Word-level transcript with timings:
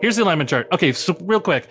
Here's 0.00 0.16
the 0.16 0.22
alignment 0.22 0.48
chart. 0.50 0.66
Okay, 0.72 0.92
so 0.92 1.16
real 1.20 1.40
quick, 1.40 1.66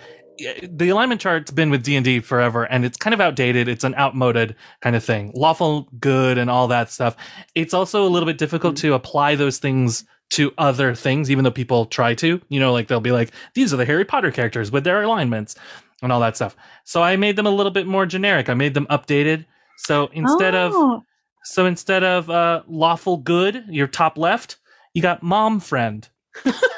the 0.62 0.88
alignment 0.88 1.20
chart's 1.20 1.50
been 1.50 1.68
with 1.70 1.82
D 1.82 1.96
and 1.96 2.04
D 2.04 2.20
forever, 2.20 2.64
and 2.64 2.84
it's 2.84 2.96
kind 2.96 3.12
of 3.12 3.20
outdated. 3.20 3.68
It's 3.68 3.84
an 3.84 3.94
outmoded 3.96 4.54
kind 4.80 4.96
of 4.96 5.04
thing. 5.04 5.32
Lawful 5.34 5.88
good 5.98 6.38
and 6.38 6.48
all 6.48 6.68
that 6.68 6.90
stuff. 6.90 7.16
It's 7.54 7.74
also 7.74 8.04
a 8.06 8.08
little 8.08 8.26
bit 8.26 8.38
difficult 8.38 8.76
to 8.78 8.94
apply 8.94 9.34
those 9.34 9.58
things 9.58 10.04
to 10.30 10.52
other 10.58 10.94
things, 10.94 11.30
even 11.30 11.42
though 11.44 11.50
people 11.50 11.86
try 11.86 12.14
to. 12.14 12.40
You 12.48 12.60
know, 12.60 12.72
like 12.72 12.86
they'll 12.88 13.00
be 13.00 13.10
like, 13.12 13.32
these 13.54 13.74
are 13.74 13.76
the 13.76 13.84
Harry 13.84 14.04
Potter 14.04 14.30
characters 14.30 14.70
with 14.70 14.84
their 14.84 15.02
alignments 15.02 15.56
and 16.02 16.12
all 16.12 16.20
that 16.20 16.36
stuff. 16.36 16.56
So 16.84 17.02
I 17.02 17.16
made 17.16 17.36
them 17.36 17.46
a 17.46 17.50
little 17.50 17.72
bit 17.72 17.86
more 17.86 18.06
generic. 18.06 18.48
I 18.48 18.54
made 18.54 18.74
them 18.74 18.86
updated. 18.86 19.44
So 19.78 20.08
instead 20.12 20.54
of 20.54 20.72
Oh. 20.74 21.02
so 21.44 21.66
instead 21.66 22.04
of 22.04 22.30
uh, 22.30 22.62
lawful 22.68 23.16
good, 23.18 23.64
your 23.68 23.88
top 23.88 24.16
left, 24.16 24.56
you 24.94 25.02
got 25.02 25.22
mom 25.22 25.58
friend. 25.60 26.08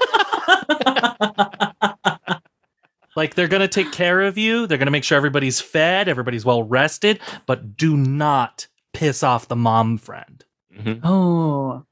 Like 3.15 3.35
they're 3.35 3.49
gonna 3.49 3.69
take 3.69 3.93
care 3.93 4.23
of 4.23 4.39
you. 4.39 4.67
They're 4.67 4.79
gonna 4.79 4.91
make 4.91 5.05
sure 5.05 5.17
everybody's 5.17 5.61
fed, 5.61 6.09
everybody's 6.09 6.47
well 6.47 6.63
rested, 6.63 7.21
but 7.47 7.77
do 7.77 7.95
not 7.97 8.67
piss 8.95 9.23
off 9.23 9.49
the 9.49 9.57
mom 9.57 9.99
friend. 9.99 10.43
Mhm. 10.75 11.01
Oh. 11.05 11.85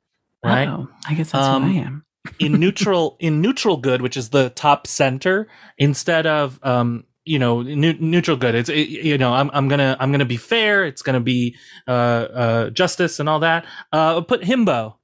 Right? 0.42 0.66
Uh-oh. 0.66 0.88
I 1.06 1.12
guess 1.14 1.32
that's 1.32 1.44
Um, 1.46 1.64
who 1.70 1.78
I 1.78 1.82
am. 1.82 2.04
in 2.38 2.58
neutral 2.58 3.16
in 3.20 3.40
neutral 3.42 3.76
good 3.78 4.00
which 4.02 4.16
is 4.16 4.28
the 4.30 4.50
top 4.50 4.86
center 4.86 5.48
instead 5.78 6.26
of 6.26 6.58
um 6.62 7.04
you 7.24 7.38
know 7.38 7.62
new, 7.62 7.94
neutral 7.94 8.36
good 8.36 8.54
it's 8.54 8.68
it, 8.68 8.88
you 8.88 9.16
know 9.16 9.32
I'm, 9.32 9.50
I'm 9.54 9.68
gonna 9.68 9.96
i'm 9.98 10.12
gonna 10.12 10.26
be 10.26 10.36
fair 10.36 10.84
it's 10.84 11.00
gonna 11.00 11.20
be 11.20 11.56
uh 11.88 11.90
uh 11.90 12.70
justice 12.70 13.20
and 13.20 13.28
all 13.28 13.40
that 13.40 13.64
uh 13.92 14.20
put 14.20 14.42
himbo 14.42 14.96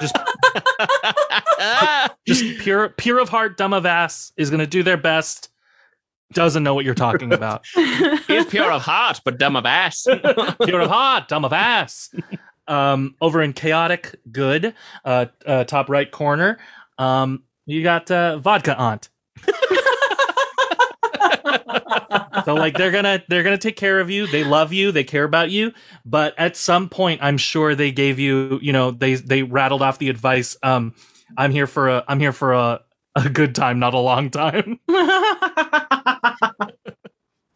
just 0.00 0.16
just 2.26 2.58
pure 2.60 2.88
pure 2.90 3.18
of 3.18 3.28
heart 3.28 3.56
dumb 3.56 3.72
of 3.72 3.86
ass 3.86 4.32
is 4.36 4.50
gonna 4.50 4.66
do 4.66 4.82
their 4.82 4.96
best 4.96 5.50
doesn't 6.32 6.62
know 6.62 6.74
what 6.74 6.84
you're 6.84 6.94
talking 6.94 7.32
about. 7.32 7.66
He's 7.74 8.46
pure 8.46 8.70
of 8.70 8.82
heart, 8.82 9.20
but 9.24 9.36
dumb 9.38 9.56
of 9.56 9.66
ass. 9.66 10.06
pure 10.64 10.80
of 10.80 10.88
heart 10.88 11.26
dumb 11.26 11.44
of 11.44 11.52
ass. 11.52 12.14
Um 12.68 13.16
over 13.20 13.42
in 13.42 13.52
chaotic 13.52 14.14
good 14.30 14.74
uh, 15.04 15.26
uh 15.44 15.64
top 15.64 15.88
right 15.88 16.10
corner 16.10 16.58
um 16.98 17.42
you 17.66 17.82
got 17.82 18.10
uh 18.10 18.38
vodka 18.38 18.76
aunt 18.76 19.08
so 22.44 22.54
like 22.54 22.76
they're 22.76 22.90
gonna 22.90 23.22
they're 23.28 23.42
gonna 23.42 23.58
take 23.58 23.76
care 23.76 24.00
of 24.00 24.10
you. 24.10 24.26
They 24.26 24.44
love 24.44 24.72
you. 24.72 24.92
They 24.92 25.04
care 25.04 25.24
about 25.24 25.50
you. 25.50 25.72
But 26.04 26.34
at 26.38 26.56
some 26.56 26.88
point 26.88 27.20
i'm 27.22 27.36
sure 27.38 27.74
they 27.74 27.92
gave 27.92 28.18
you 28.18 28.58
you 28.62 28.72
know 28.72 28.90
they 28.90 29.14
they 29.14 29.42
rattled 29.42 29.82
off 29.82 29.98
the 29.98 30.08
advice 30.08 30.56
um 30.62 30.94
i'm 31.36 31.50
here 31.52 31.66
for 31.66 31.88
a 31.88 32.04
i'm 32.08 32.20
here 32.20 32.32
for 32.32 32.52
a 32.52 32.80
a 33.16 33.28
good 33.28 33.54
time 33.54 33.78
not 33.78 33.94
a 33.94 33.98
long 33.98 34.30
time. 34.30 34.78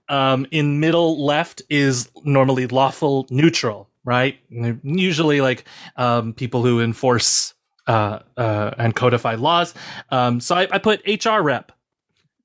Um 0.07 0.47
in 0.51 0.81
middle 0.81 1.25
left 1.25 1.63
is 1.71 2.11
normally 2.25 2.67
lawful 2.67 3.27
neutral 3.31 3.89
right? 4.05 4.39
Usually 4.83 5.41
like 5.41 5.65
um 5.97 6.35
people 6.35 6.63
who 6.63 6.81
enforce 6.81 7.55
uh 7.87 8.19
uh 8.37 8.73
and 8.77 8.95
codify 8.95 9.35
laws. 9.37 9.73
Um 10.11 10.41
so 10.41 10.57
i, 10.57 10.69
I 10.71 10.79
put 10.79 11.01
hr 11.25 11.41
rep 11.41 11.73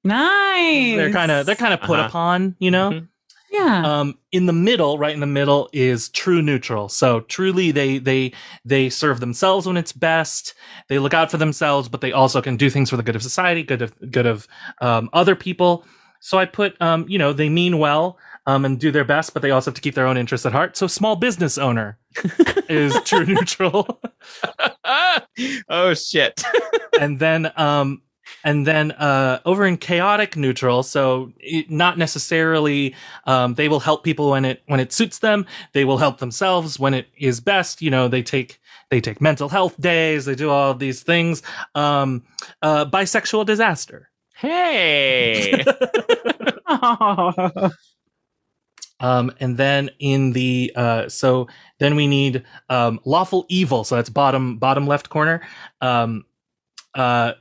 nice. 0.03 0.95
they're 0.97 1.11
kind 1.11 1.31
of 1.31 1.45
they're 1.45 1.55
kind 1.55 1.73
of 1.73 1.81
put 1.81 1.99
Uh-huh. 1.99 2.07
upon 2.07 2.55
you 2.59 2.71
know 2.71 2.91
Mhm. 2.91 3.07
yeah. 3.51 3.99
um 3.99 4.17
in 4.31 4.45
the 4.45 4.53
middle 4.53 4.97
right 4.97 5.13
in 5.13 5.19
the 5.19 5.25
middle 5.27 5.69
is 5.73 6.09
true 6.09 6.41
neutral 6.41 6.87
so 6.89 7.21
truly 7.21 7.71
they 7.71 7.97
they 7.99 8.31
they 8.65 8.89
serve 8.89 9.19
themselves 9.19 9.65
when 9.67 9.77
it's 9.77 9.91
best 9.91 10.53
they 10.87 10.99
look 10.99 11.13
out 11.13 11.29
for 11.31 11.37
themselves 11.37 11.89
but 11.89 12.01
they 12.01 12.11
also 12.11 12.41
can 12.41 12.55
do 12.57 12.69
things 12.69 12.89
for 12.89 12.97
the 12.97 13.03
good 13.03 13.15
of 13.15 13.23
society 13.23 13.63
good 13.63 13.81
of 13.81 13.93
good 14.11 14.25
of 14.25 14.47
um, 14.81 15.09
other 15.13 15.35
people 15.35 15.85
so 16.21 16.37
i 16.37 16.45
put 16.45 16.79
um 16.81 17.05
you 17.09 17.17
know 17.17 17.33
they 17.33 17.49
mean 17.49 17.77
well 17.79 18.17
um 18.45 18.65
and 18.65 18.79
do 18.79 18.91
their 18.91 19.05
best 19.05 19.33
but 19.33 19.41
they 19.41 19.51
also 19.51 19.69
have 19.71 19.75
to 19.75 19.81
keep 19.81 19.95
their 19.95 20.07
own 20.07 20.17
interests 20.17 20.45
at 20.45 20.51
heart 20.53 20.77
so 20.77 20.87
small 20.87 21.15
business 21.15 21.57
owner 21.57 21.97
is 22.69 22.95
true 23.03 23.25
neutral 23.25 23.99
oh 25.69 25.93
shit. 25.93 26.43
and 26.99 27.19
then 27.19 27.51
um 27.57 28.01
and 28.43 28.65
then 28.65 28.91
uh 28.93 29.39
over 29.45 29.65
in 29.65 29.77
chaotic 29.77 30.35
neutral 30.35 30.83
so 30.83 31.31
it, 31.39 31.69
not 31.69 31.97
necessarily 31.97 32.95
um 33.25 33.55
they 33.55 33.67
will 33.67 33.79
help 33.79 34.03
people 34.03 34.31
when 34.31 34.45
it 34.45 34.63
when 34.67 34.79
it 34.79 34.93
suits 34.93 35.19
them. 35.19 35.45
They 35.73 35.85
will 35.85 35.97
help 35.97 36.19
themselves 36.19 36.79
when 36.79 36.93
it 36.93 37.07
is 37.17 37.39
best. 37.39 37.81
You 37.81 37.91
know 37.91 38.07
they 38.07 38.23
take 38.23 38.59
they 38.89 39.01
take 39.01 39.21
mental 39.21 39.49
health 39.49 39.79
days. 39.79 40.25
They 40.25 40.35
do 40.35 40.49
all 40.49 40.73
these 40.73 41.03
things. 41.03 41.41
Um 41.75 42.23
uh 42.61 42.85
bisexual 42.85 43.45
disaster. 43.45 44.09
Hey. 44.35 45.63
um 48.99 49.31
and 49.39 49.57
then 49.57 49.89
in 49.99 50.33
the 50.33 50.71
uh 50.75 51.09
so 51.09 51.47
then 51.79 51.95
we 51.95 52.07
need 52.07 52.43
um 52.69 52.99
lawful 53.05 53.45
evil. 53.49 53.83
So 53.83 53.95
that's 53.95 54.09
bottom 54.09 54.57
bottom 54.57 54.87
left 54.87 55.09
corner. 55.09 55.41
Um 55.81 56.25
uh 56.95 57.33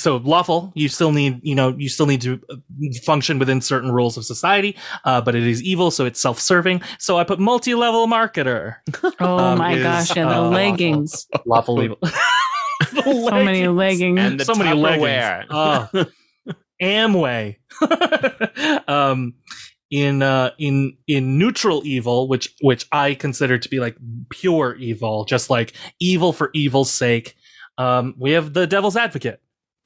so 0.00 0.16
lawful 0.18 0.72
you 0.74 0.88
still 0.88 1.12
need 1.12 1.40
you 1.42 1.54
know 1.54 1.74
you 1.78 1.88
still 1.88 2.06
need 2.06 2.20
to 2.20 2.40
uh, 2.50 2.56
function 3.04 3.38
within 3.38 3.60
certain 3.60 3.90
rules 3.92 4.16
of 4.16 4.24
society 4.24 4.76
uh 5.04 5.20
but 5.20 5.34
it 5.34 5.46
is 5.46 5.62
evil 5.62 5.90
so 5.90 6.04
it's 6.04 6.20
self-serving 6.20 6.80
so 6.98 7.18
i 7.18 7.24
put 7.24 7.38
multi-level 7.38 8.06
marketer 8.06 8.76
oh 9.20 9.38
um, 9.38 9.58
my 9.58 9.74
is, 9.74 9.82
gosh. 9.82 10.16
Yeah, 10.16 10.28
the 10.28 10.36
uh, 10.40 10.48
leggings. 10.50 11.26
lawful 11.46 11.82
evil 11.82 11.98
So 13.04 13.30
many 13.30 13.68
leggings. 13.68 14.18
and 14.18 14.40
the 14.40 14.44
so 14.44 14.54
many 14.54 14.70
Tupperware. 14.70 15.44
leggings. 15.50 15.50
Oh. 15.50 16.06
Amway. 16.82 17.56
um, 18.88 19.34
in 19.90 20.22
uh, 20.22 20.50
in 20.58 20.96
in 21.06 21.38
neutral 21.38 21.82
evil, 21.84 22.28
which 22.28 22.54
which 22.62 22.86
I 22.92 23.14
consider 23.14 23.58
to 23.58 23.68
be 23.68 23.80
like 23.80 23.96
pure 24.30 24.76
evil, 24.76 25.24
just 25.24 25.50
like 25.50 25.74
evil 25.98 26.32
for 26.32 26.50
evil's 26.54 26.90
sake. 26.90 27.36
Um, 27.76 28.14
we 28.18 28.32
have 28.32 28.52
the 28.54 28.66
devil's 28.66 28.96
advocate 28.96 29.40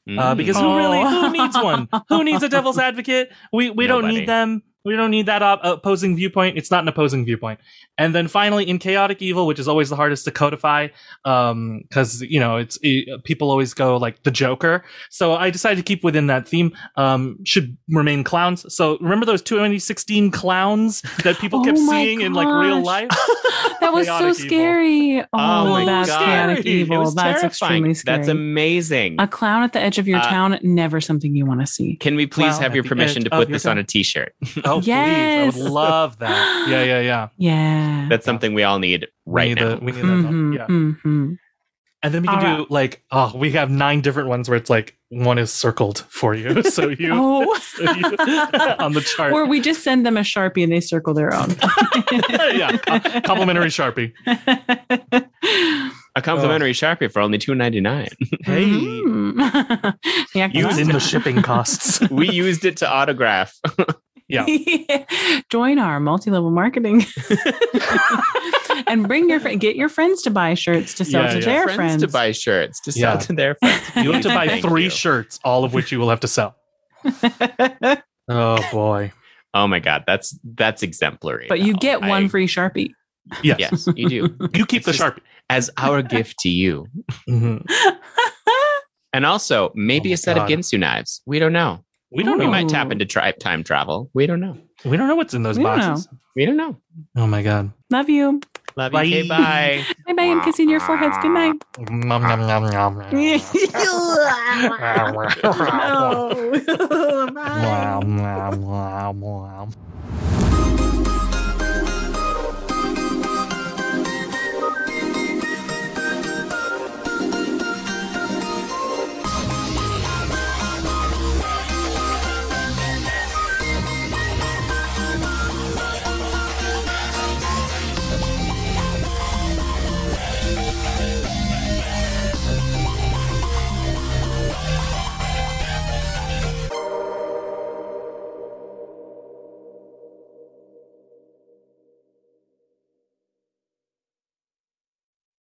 uh, 0.06 0.10
Mm. 0.34 0.36
because 0.36 0.58
who 0.58 0.76
really 0.76 1.00
who 1.00 1.26
Oh. 1.26 1.30
needs 1.30 1.56
one? 1.56 1.88
Who 2.08 2.24
needs 2.24 2.42
a 2.42 2.48
devil's 2.48 2.78
advocate? 2.88 3.32
We 3.52 3.70
we 3.70 3.86
don't 3.86 4.06
need 4.08 4.28
them. 4.28 4.62
We 4.84 4.96
don't 4.96 5.10
need 5.10 5.24
that 5.26 5.42
op- 5.42 5.60
opposing 5.64 6.14
viewpoint. 6.14 6.58
It's 6.58 6.70
not 6.70 6.82
an 6.84 6.88
opposing 6.88 7.24
viewpoint. 7.24 7.58
And 7.96 8.14
then 8.14 8.28
finally, 8.28 8.68
in 8.68 8.78
chaotic 8.78 9.22
evil, 9.22 9.46
which 9.46 9.58
is 9.58 9.66
always 9.66 9.88
the 9.88 9.96
hardest 9.96 10.24
to 10.26 10.30
codify, 10.30 10.88
because 11.22 12.20
you 12.22 12.38
know 12.38 12.56
it's 12.58 12.78
it, 12.82 13.24
people 13.24 13.50
always 13.50 13.72
go 13.72 13.96
like 13.96 14.22
the 14.24 14.30
Joker. 14.30 14.84
So 15.10 15.34
I 15.34 15.48
decided 15.50 15.76
to 15.76 15.82
keep 15.82 16.04
within 16.04 16.26
that 16.26 16.46
theme. 16.46 16.76
Um, 16.96 17.38
should 17.44 17.76
remain 17.88 18.24
clowns. 18.24 18.66
So 18.74 18.98
remember 19.00 19.24
those 19.24 19.40
2016 19.42 20.30
clowns 20.30 21.00
that 21.22 21.38
people 21.38 21.64
kept 21.64 21.78
Oh 21.84 21.86
my 21.86 22.04
seeing 22.04 22.20
in 22.20 22.34
like 22.34 22.46
real 22.46 22.82
gosh. 22.82 22.84
life? 22.84 23.08
that 23.80 23.90
was 23.92 24.06
so 24.06 24.18
evil. 24.20 24.34
scary. 24.34 25.20
Oh, 25.22 25.26
Oh 25.32 25.64
my 25.70 25.84
that's 25.86 26.08
God. 26.10 26.24
chaotic 26.24 26.58
Scary. 26.58 26.74
It 26.74 26.80
evil. 26.80 27.04
That's 27.10 27.14
terrifying. 27.14 27.46
extremely 27.46 27.94
scary. 27.94 28.16
That's 28.18 28.28
amazing. 28.28 29.16
a 29.18 29.26
clown 29.28 29.62
at 29.62 29.72
the 29.72 29.80
edge 29.80 29.98
of 29.98 30.06
your 30.06 30.18
Uh, 30.18 30.28
town, 30.28 30.58
never 30.62 31.00
something 31.00 31.34
you 31.34 31.46
want 31.46 31.60
to 31.60 31.66
see. 31.66 31.96
Can 31.96 32.16
we 32.16 32.26
please 32.26 32.52
Well, 32.52 32.60
have 32.60 32.74
your 32.74 32.84
permission 32.84 33.24
to 33.24 33.30
put 33.30 33.48
your 33.48 33.54
this 33.54 33.64
on 33.66 33.78
a 33.78 33.84
t-shirt? 33.84 34.34
Oh, 34.76 34.80
please! 34.80 34.90
I 34.90 35.44
Yes. 35.44 35.56
would 35.56 35.70
love 35.72 36.18
that. 36.18 36.66
Yeah, 36.68 36.82
yeah, 36.84 37.00
yeah. 37.00 37.28
Yeah. 37.36 38.06
That's 38.08 38.24
something 38.24 38.54
we 38.54 38.62
all 38.62 38.78
need 38.78 39.06
right 39.26 39.48
we 39.48 39.54
need 39.54 39.60
now. 39.60 39.68
The, 39.76 39.84
we 39.84 39.92
need 39.92 40.00
that. 40.02 40.06
Mhm, 40.32 40.54
Yeah. 40.56 40.66
mhm. 40.66 41.36
And 42.02 42.12
then 42.12 42.20
we 42.20 42.28
can 42.28 42.44
All 42.46 42.56
do 42.58 42.66
like 42.68 43.02
oh, 43.12 43.32
we 43.34 43.52
have 43.52 43.70
nine 43.70 44.02
different 44.02 44.28
ones 44.28 44.48
where 44.48 44.56
it's 44.58 44.68
like 44.68 44.96
one 45.08 45.38
is 45.38 45.50
circled 45.52 46.04
for 46.10 46.34
you, 46.34 46.62
so 46.76 46.88
you, 46.90 47.10
Oh. 47.12 47.54
so 47.62 47.82
you 47.82 48.04
on 48.78 48.92
the 48.92 49.00
chart. 49.00 49.32
or 49.32 49.46
we 49.46 49.58
just 49.60 49.82
send 49.82 50.04
them 50.04 50.16
a 50.18 50.20
sharpie 50.20 50.62
and 50.62 50.70
they 50.72 50.80
circle 50.80 51.14
their 51.14 51.32
own. 51.34 51.50
yeah, 52.54 52.76
co- 52.76 53.20
complimentary 53.22 53.68
sharpie. 53.68 54.12
A 56.16 56.22
complimentary 56.22 56.72
Sharpie 56.72 57.10
for 57.10 57.20
only 57.20 57.38
two 57.38 57.54
ninety 57.54 57.80
nine. 57.80 58.08
Hey, 58.44 58.66
Mm. 58.66 59.94
yeah, 60.34 60.46
Use 60.52 60.64
use 60.64 60.78
in 60.78 60.88
the 60.88 61.00
shipping 61.00 61.42
costs. 61.42 62.00
we 62.10 62.30
used 62.30 62.64
it 62.64 62.76
to 62.78 62.88
autograph. 62.88 63.58
Yeah. 64.34 65.04
Join 65.50 65.78
our 65.78 66.00
multi-level 66.00 66.50
marketing 66.50 67.04
and 68.86 69.06
bring 69.06 69.28
your 69.30 69.40
friend, 69.40 69.60
get 69.60 69.76
your 69.76 69.88
friends 69.88 70.22
to 70.22 70.30
buy 70.30 70.54
shirts 70.54 70.94
to 70.94 71.04
sell 71.04 71.22
Yeah, 71.24 71.30
to 71.34 71.38
yeah. 71.38 71.44
their 71.44 71.62
friends, 71.64 71.76
friends. 71.76 72.02
to 72.02 72.08
buy 72.08 72.32
shirts 72.32 72.80
to 72.80 72.92
sell 72.92 73.14
Yeah. 73.14 73.20
to 73.20 73.32
their 73.32 73.54
friends. 73.56 73.82
You 73.96 74.12
have 74.12 74.22
to 74.22 74.28
buy 74.28 74.60
three 74.60 74.84
you. 74.84 74.90
shirts, 74.90 75.38
all 75.44 75.64
of 75.64 75.72
which 75.74 75.92
you 75.92 75.98
will 75.98 76.10
have 76.10 76.20
to 76.20 76.28
sell. 76.28 76.56
Oh 78.28 78.58
boy. 78.72 79.12
Oh 79.52 79.66
my 79.68 79.78
god, 79.78 80.04
that's 80.06 80.36
that's 80.42 80.82
exemplary. 80.82 81.46
but 81.48 81.60
you 81.60 81.74
get 81.74 82.00
one 82.00 82.24
I- 82.24 82.28
free 82.28 82.46
sharpie. 82.46 82.90
Yes. 83.42 83.58
Yes, 83.58 83.88
you 83.96 84.08
do. 84.08 84.36
You 84.54 84.66
keep 84.66 84.78
It's 84.80 84.86
the 84.86 84.92
just- 84.92 85.00
sharpie. 85.02 85.20
As 85.50 85.70
our 85.76 86.00
gift 86.02 86.38
to 86.40 86.48
you. 86.48 86.86
Mhm. 87.28 87.64
And 89.12 89.26
also, 89.26 89.70
maybe 89.74 90.10
Oh 90.10 90.14
a 90.14 90.16
set 90.16 90.36
God. 90.36 90.50
of 90.50 90.58
Ginsu 90.58 90.78
knives. 90.80 91.20
We 91.26 91.38
don't 91.38 91.52
know. 91.52 91.83
We 92.14 92.22
don't. 92.22 92.40
Ooh. 92.40 92.44
We 92.44 92.50
might 92.50 92.68
tap 92.68 92.92
into 92.92 93.04
tri- 93.04 93.32
time 93.32 93.64
travel. 93.64 94.10
We 94.14 94.26
don't 94.26 94.40
know. 94.40 94.56
We 94.84 94.96
don't 94.96 95.08
know 95.08 95.16
what's 95.16 95.34
in 95.34 95.42
those 95.42 95.58
we 95.58 95.64
boxes. 95.64 96.08
We 96.36 96.46
don't 96.46 96.56
know. 96.56 96.76
Oh 97.16 97.26
my 97.26 97.42
god. 97.42 97.72
Love 97.90 98.08
you. 98.08 98.40
Love 98.76 98.92
bye. 98.92 99.02
you. 99.02 99.20
Okay, 99.20 99.28
bye. 99.28 99.84
bye 100.06 100.12
bye. 100.14 100.22
I'm 100.22 100.40
kissing 100.42 100.68
your 100.68 100.80
foreheads. 100.80 101.16
Good 101.22 101.30
night. 101.30 101.54
Nom, 101.90 102.22
nom, 102.22 102.40
nom, 102.40 102.70
nom. 102.70 102.98
no. 102.98 103.10
bye. 110.94 111.03